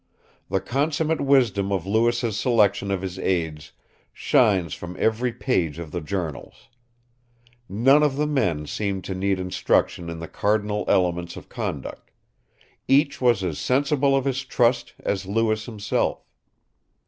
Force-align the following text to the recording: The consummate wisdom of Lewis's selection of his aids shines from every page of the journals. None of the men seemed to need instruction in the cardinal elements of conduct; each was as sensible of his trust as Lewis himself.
The 0.49 0.59
consummate 0.59 1.21
wisdom 1.21 1.71
of 1.71 1.85
Lewis's 1.85 2.35
selection 2.35 2.89
of 2.89 3.03
his 3.03 3.19
aids 3.19 3.71
shines 4.11 4.73
from 4.73 4.95
every 4.97 5.31
page 5.31 5.77
of 5.77 5.91
the 5.91 6.01
journals. 6.01 6.69
None 7.69 8.01
of 8.01 8.15
the 8.15 8.25
men 8.25 8.65
seemed 8.65 9.03
to 9.03 9.13
need 9.13 9.39
instruction 9.39 10.09
in 10.09 10.17
the 10.17 10.27
cardinal 10.27 10.85
elements 10.87 11.35
of 11.35 11.49
conduct; 11.49 12.09
each 12.87 13.21
was 13.21 13.43
as 13.43 13.59
sensible 13.59 14.15
of 14.15 14.25
his 14.25 14.43
trust 14.43 14.95
as 15.01 15.27
Lewis 15.27 15.67
himself. 15.67 16.25